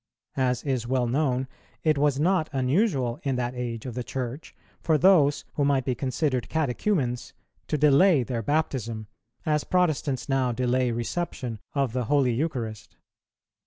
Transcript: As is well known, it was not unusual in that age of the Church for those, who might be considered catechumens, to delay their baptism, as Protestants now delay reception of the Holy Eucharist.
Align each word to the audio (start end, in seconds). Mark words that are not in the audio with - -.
As 0.37 0.63
is 0.63 0.87
well 0.87 1.05
known, 1.05 1.47
it 1.83 1.95
was 1.95 2.19
not 2.19 2.49
unusual 2.51 3.19
in 3.21 3.35
that 3.35 3.53
age 3.53 3.85
of 3.85 3.93
the 3.93 4.03
Church 4.03 4.55
for 4.81 4.97
those, 4.97 5.45
who 5.53 5.63
might 5.63 5.85
be 5.85 5.93
considered 5.93 6.49
catechumens, 6.49 7.33
to 7.67 7.77
delay 7.77 8.23
their 8.23 8.41
baptism, 8.41 9.05
as 9.45 9.63
Protestants 9.63 10.27
now 10.27 10.53
delay 10.53 10.89
reception 10.89 11.59
of 11.75 11.93
the 11.93 12.05
Holy 12.05 12.33
Eucharist. 12.33 12.97